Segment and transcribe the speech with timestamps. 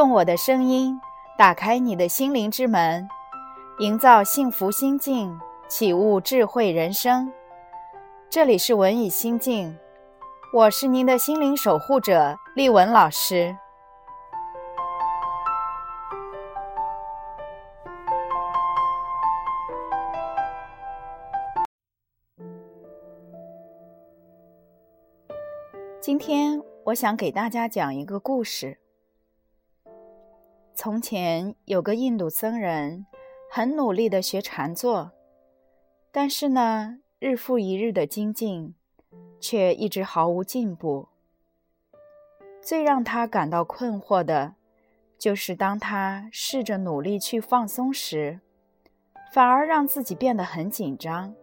[0.00, 0.98] 用我的声音
[1.36, 3.06] 打开你的心灵之门，
[3.80, 5.38] 营造幸福心境，
[5.68, 7.30] 启悟智慧人生。
[8.30, 9.78] 这里是文以心境，
[10.54, 13.54] 我是您的心灵守护者丽文老师。
[26.00, 28.79] 今天我想给大家讲一个故事。
[30.82, 33.04] 从前有个印度僧人，
[33.50, 35.12] 很努力的学禅坐，
[36.10, 38.74] 但是呢，日复一日的精进，
[39.38, 41.08] 却一直毫无进步。
[42.62, 44.54] 最让他感到困惑的，
[45.18, 48.40] 就是当他试着努力去放松时，
[49.34, 51.34] 反而让自己变得很紧张。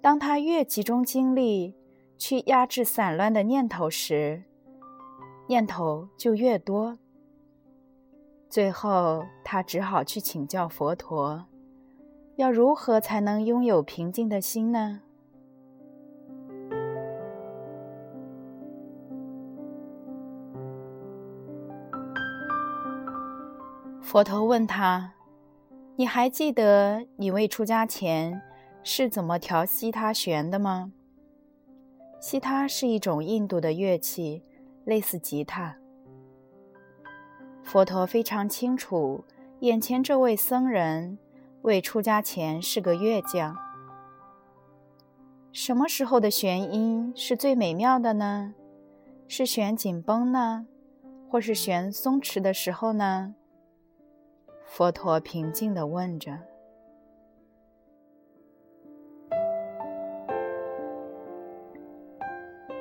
[0.00, 1.76] 当他越集中精力，
[2.18, 4.42] 去压制散乱的念头时，
[5.46, 6.98] 念头就越多。
[8.48, 11.44] 最后，他只好去请教佛陀：
[12.36, 15.02] 要如何才能拥有平静的心呢？
[24.00, 25.12] 佛陀问他
[25.96, 28.40] ：“你还记得你未出家前
[28.82, 30.92] 是怎么调西他弦的吗？”
[32.20, 34.42] 西他是一种印度的乐器，
[34.84, 35.76] 类似吉他。
[37.66, 39.24] 佛陀非常清楚，
[39.58, 41.18] 眼前这位僧人
[41.62, 43.56] 未出家前是个乐匠。
[45.50, 48.54] 什么时候的弦音是最美妙的呢？
[49.26, 50.64] 是弦紧绷呢，
[51.28, 53.34] 或是弦松弛的时候呢？
[54.64, 56.38] 佛陀平静地问着。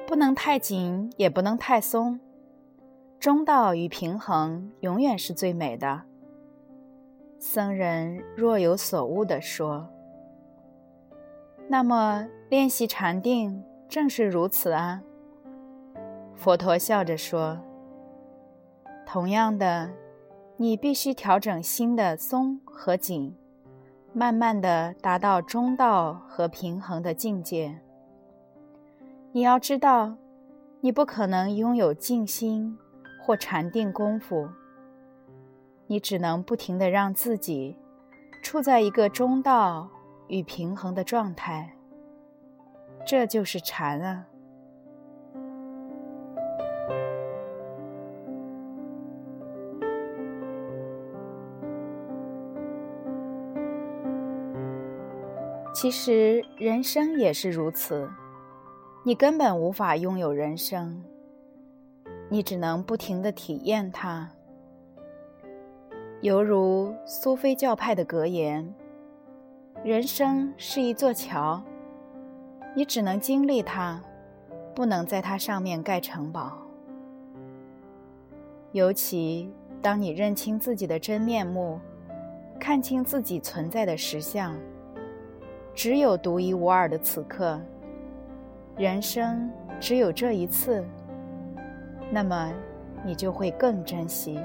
[0.06, 2.20] 不能太紧，也不能太松，
[3.20, 6.04] 中道与平衡永远是最美的。
[7.40, 9.88] 僧人若有所悟地说
[11.68, 15.02] ：“那么练习禅定正是如此啊。”
[16.36, 17.60] 佛陀笑着说
[19.06, 19.90] ：“同样的，
[20.58, 23.36] 你必须调整心的松和紧，
[24.14, 27.80] 慢慢的达到中道和平衡的境界。”
[29.32, 30.16] 你要知道，
[30.82, 32.78] 你不可能拥有静心
[33.26, 34.48] 或禅定功夫。
[35.88, 37.76] 你只能不停地让自己
[38.44, 39.90] 处在一个中道
[40.28, 41.76] 与平衡的状态。
[43.04, 44.26] 这就是禅啊！
[55.74, 58.10] 其实人生也是如此。
[59.04, 61.04] 你根本无法拥有人生，
[62.30, 64.30] 你只能不停地体验它。
[66.22, 68.74] 犹如苏菲教派的格言
[69.84, 71.62] ：“人生是一座桥，
[72.76, 74.02] 你只能经历它，
[74.74, 76.58] 不能在它上面盖城堡。”
[78.72, 81.80] 尤其当你认清自己的真面目，
[82.60, 84.58] 看清自己存在的实相，
[85.74, 87.60] 只有独一无二的此刻。
[88.76, 89.50] 人生
[89.80, 90.84] 只有这一次，
[92.12, 92.54] 那么
[93.04, 94.40] 你就会更珍惜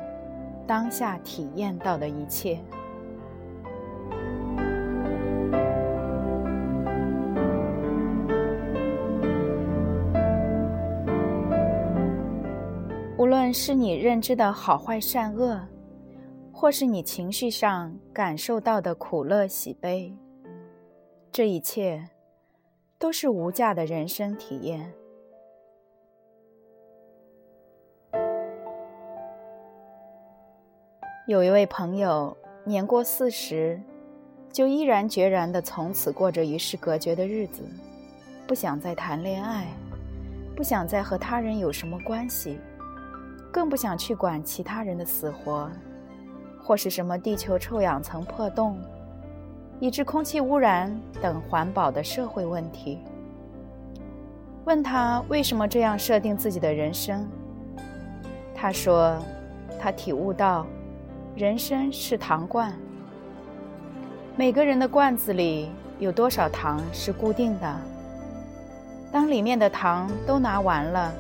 [0.67, 2.59] 当下体验到的一切。
[13.17, 15.61] 无论是你认知的好坏善恶，
[16.53, 20.13] 或是你情绪上感受到的苦乐喜悲，
[21.31, 22.03] 这一切。
[22.99, 24.93] 都是无价的人生体验。
[31.31, 33.81] 有一位朋友年过四十，
[34.53, 37.63] 就毅然决然的从此过着与世隔绝的日子，
[38.49, 39.69] 不想再谈恋爱，
[40.57, 42.59] 不想再和他人有什么关系，
[43.53, 45.71] 更不想去管其他人的死活，
[46.61, 48.77] 或是什么地球臭氧层破洞。
[49.79, 52.99] 以致空气污染等环保的社会问题。
[54.65, 57.25] 问他为什么这样设定自己的人生？
[58.53, 59.17] 他说，
[59.81, 60.67] 他体悟到，
[61.37, 62.73] 人生是糖罐，
[64.37, 67.77] 每个人的罐子里有多少糖是固定的。
[69.13, 71.13] 当里面的糖都拿完了，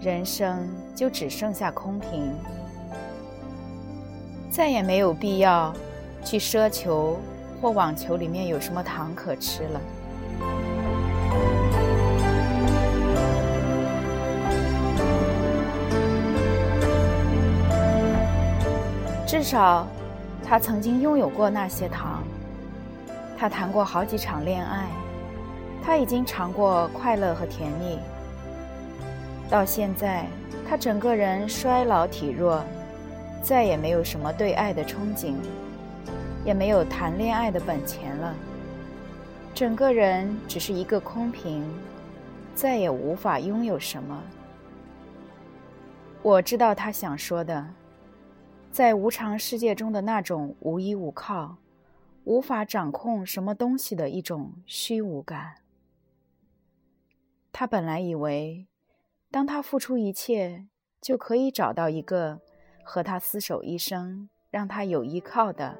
[0.00, 2.32] 人生就只剩下空瓶，
[4.50, 5.74] 再也没有必要
[6.24, 7.18] 去奢求。
[7.62, 9.80] 或网球里面有什么糖可吃了？
[19.30, 19.86] 至少，
[20.44, 22.24] 他曾经拥有过那些糖。
[23.38, 24.88] 他谈过好几场恋爱，
[25.84, 28.00] 他已经尝过快乐和甜蜜。
[29.48, 30.26] 到现在，
[30.68, 32.60] 他整个人衰老体弱，
[33.40, 35.34] 再也没有什么对爱的憧憬，
[36.44, 38.34] 也没有谈恋爱的本钱了。
[39.54, 41.64] 整个人只是一个空瓶，
[42.56, 44.20] 再也无法拥有什么。
[46.20, 47.64] 我知道他想说的。
[48.70, 51.56] 在无常世界中的那种无依无靠、
[52.24, 55.56] 无法掌控什么东西的一种虚无感。
[57.50, 58.68] 他本来以为，
[59.30, 60.68] 当他付出一切，
[61.00, 62.40] 就可以找到一个
[62.84, 65.76] 和他厮守一生、让他有依靠的、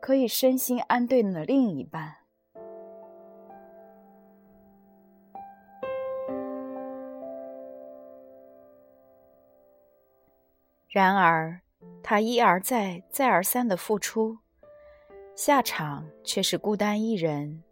[0.00, 2.16] 可以身心安顿的另一半。
[10.88, 11.63] 然而。
[12.06, 14.36] 他一而再、再而三的付出，
[15.34, 17.64] 下场却是孤单一人，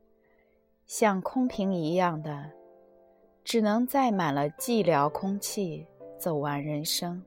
[0.86, 2.50] 像空瓶一样的，
[3.44, 5.86] 只能载满了寂寥空气，
[6.18, 7.22] 走完人生。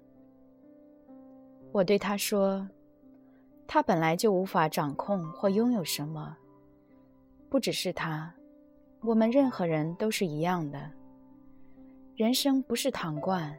[1.72, 2.68] 我对他说
[3.68, 6.36] ：“他本来就无法掌控或拥有什么，
[7.50, 8.34] 不只是他，
[9.02, 10.92] 我们任何人都是一样的。
[12.16, 13.56] 人生不是糖罐。”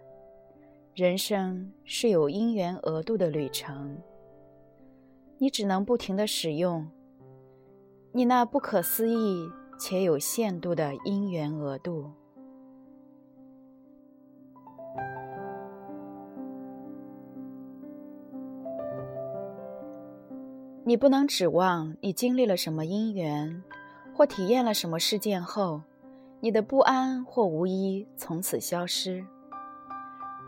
[0.96, 3.98] 人生是有因缘额度的旅程，
[5.36, 6.88] 你只能不停的使用
[8.12, 9.46] 你那不可思议
[9.78, 12.10] 且有限度的因缘额度。
[20.82, 23.62] 你不能指望你经历了什么因缘，
[24.14, 25.82] 或体验了什么事件后，
[26.40, 29.22] 你的不安或无依从此消失。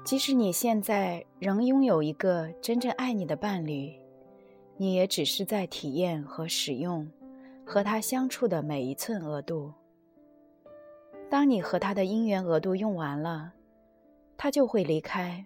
[0.09, 3.93] 即使你现在仍拥有一个真正爱你的伴侣，
[4.79, 7.07] 你也只是在体验和使用
[7.63, 9.71] 和他相处的每一寸额度。
[11.29, 13.53] 当你和他的姻缘额度用完了，
[14.35, 15.45] 他就会离开，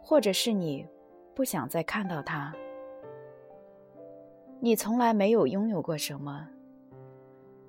[0.00, 0.86] 或者是你
[1.34, 2.54] 不想再看到他。
[4.60, 6.48] 你从来没有拥有过什么。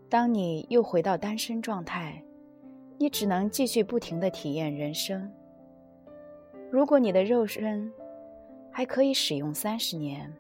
[0.08, 2.24] 当你又回到单身状态，
[3.00, 5.28] 你只能继续不停的体验人生。
[6.72, 7.92] 如果你的肉身
[8.72, 10.32] 还可以使用三十年，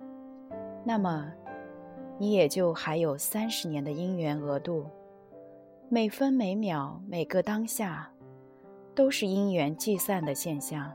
[0.83, 1.31] 那么
[2.17, 4.85] 你也就还有三十年的因缘额度，
[5.87, 8.11] 每分每秒每个当下
[8.93, 10.91] 都是因缘计算的现象。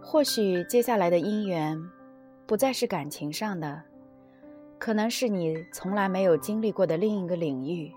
[0.00, 1.80] 或许接下来的因缘
[2.46, 3.82] 不再是感情上的，
[4.78, 7.90] 可能是你从来没有经历过的另一个领域。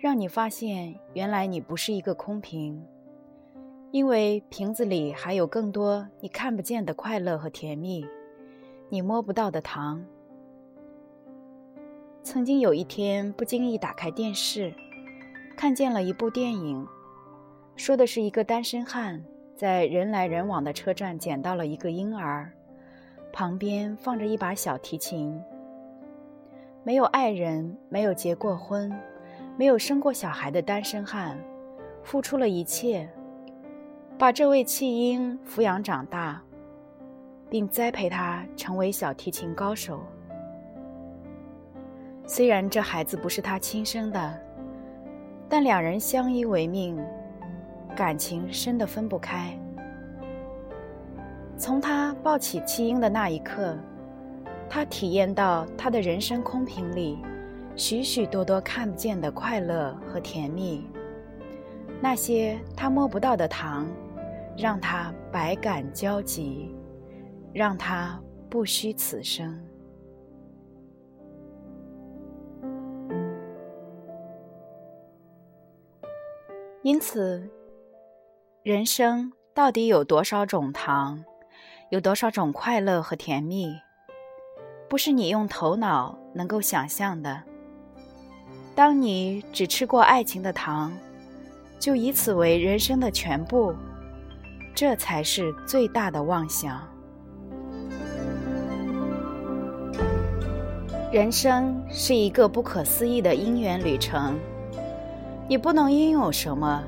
[0.00, 2.82] 让你发现，原来你不是一个空瓶，
[3.90, 8.06] 因为瓶子里还有更多你看不见的快乐和甜蜜，
[8.88, 10.02] 你摸不到的糖。
[12.22, 14.72] 曾经有一天，不经意打开电视，
[15.54, 16.86] 看见了一部电影，
[17.76, 19.22] 说的是一个单身汉
[19.54, 22.50] 在人来人往的车站捡到了一个婴儿，
[23.34, 25.38] 旁边放着一把小提琴。
[26.84, 28.90] 没有爱人，没有结过婚。
[29.60, 31.36] 没有生过小孩的单身汉，
[32.02, 33.06] 付出了一切，
[34.18, 36.40] 把这位弃婴抚养长大，
[37.50, 40.00] 并栽培他成为小提琴高手。
[42.26, 44.40] 虽然这孩子不是他亲生的，
[45.46, 46.98] 但两人相依为命，
[47.94, 49.54] 感情深得分不开。
[51.58, 53.76] 从他抱起弃婴的那一刻，
[54.70, 57.18] 他体验到他的人生空瓶里。
[57.76, 60.84] 许许多多看不见的快乐和甜蜜，
[62.00, 63.88] 那些他摸不到的糖，
[64.56, 66.74] 让他百感交集，
[67.54, 69.58] 让他不虚此生。
[76.82, 77.48] 因此，
[78.62, 81.24] 人生到底有多少种糖，
[81.90, 83.74] 有多少种快乐和甜蜜，
[84.88, 87.44] 不是你用头脑能够想象的。
[88.80, 90.90] 当你只吃过爱情的糖，
[91.78, 93.74] 就以此为人生的全部，
[94.74, 96.80] 这才是最大的妄想。
[101.12, 104.38] 人生是一个不可思议的因缘旅程，
[105.46, 106.82] 你不能拥有什么，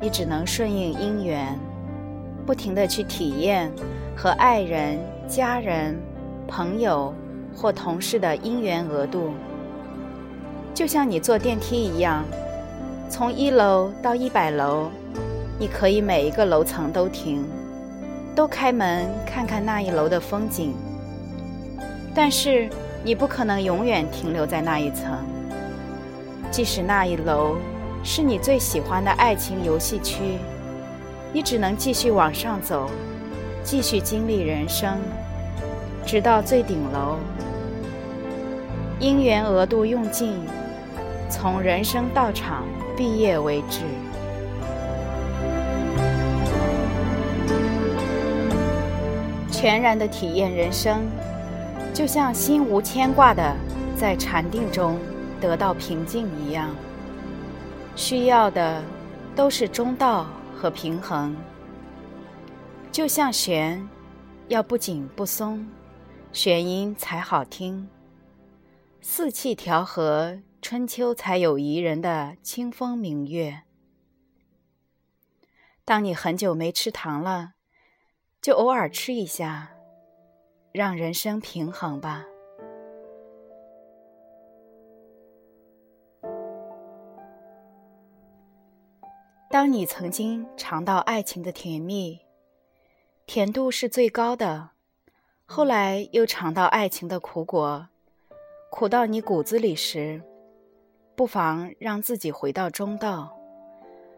[0.00, 1.54] 你只能顺应因缘，
[2.46, 3.70] 不停的去体验
[4.16, 4.98] 和爱人、
[5.28, 6.00] 家人、
[6.48, 7.14] 朋友
[7.54, 9.34] 或同事的因缘额度。
[10.74, 12.24] 就像你坐电梯一样，
[13.10, 14.90] 从一楼到一百楼，
[15.58, 17.44] 你可以每一个楼层都停，
[18.34, 20.74] 都开门看看那一楼的风景。
[22.14, 22.68] 但是
[23.04, 25.18] 你不可能永远停留在那一层，
[26.50, 27.56] 即使那一楼
[28.02, 30.38] 是你最喜欢的爱情游戏区，
[31.32, 32.88] 你只能继续往上走，
[33.62, 34.98] 继续经历人生，
[36.06, 37.16] 直到最顶楼。
[39.00, 40.38] 因缘额度用尽，
[41.30, 43.80] 从人生道场毕业为止。
[49.50, 51.00] 全然的体验人生，
[51.94, 53.56] 就像心无牵挂的
[53.96, 54.98] 在禅定中
[55.40, 56.68] 得到平静一样。
[57.96, 58.82] 需要的
[59.34, 61.34] 都是中道和平衡。
[62.92, 63.82] 就像弦，
[64.48, 65.66] 要不紧不松，
[66.34, 67.88] 弦音才好听。
[69.02, 73.62] 四气调和，春秋才有宜人的清风明月。
[75.86, 77.54] 当你很久没吃糖了，
[78.42, 79.70] 就偶尔吃一下，
[80.72, 82.26] 让人生平衡吧。
[89.48, 92.20] 当你曾经尝到爱情的甜蜜，
[93.24, 94.72] 甜度是最高的，
[95.46, 97.88] 后来又尝到爱情的苦果。
[98.80, 100.22] 苦到你骨子里时，
[101.14, 103.30] 不妨让自己回到中道，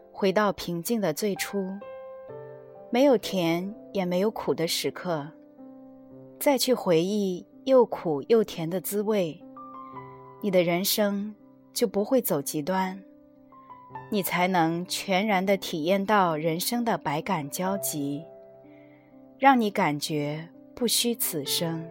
[0.09, 1.77] 回到平静的最初，
[2.89, 5.29] 没有甜也没有苦的时刻，
[6.39, 9.37] 再去回忆又苦又甜的滋味，
[10.41, 11.35] 你的人生
[11.73, 13.03] 就不会走极端，
[14.09, 18.23] 你才能全然的体验到人生的百感交集，
[19.37, 21.85] 让你感觉不虚此生。